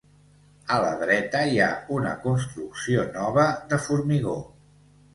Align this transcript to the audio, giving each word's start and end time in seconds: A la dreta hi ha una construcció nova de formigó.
A 0.75 0.77
la 0.83 0.93
dreta 1.01 1.43
hi 1.51 1.61
ha 1.67 1.69
una 1.99 2.15
construcció 2.25 3.07
nova 3.21 3.49
de 3.71 3.83
formigó. 3.89 4.39